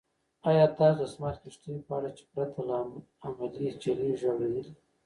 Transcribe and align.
ایا 0.49 0.65
تاسو 0.79 0.97
د 1.07 1.11
سمارټ 1.13 1.37
کښتیو 1.43 1.85
په 1.87 1.93
اړه 1.97 2.09
چې 2.17 2.23
پرته 2.33 2.59
له 2.69 2.75
عملې 3.25 3.67
چلیږي 3.81 4.25
اورېدلي؟ 4.31 4.73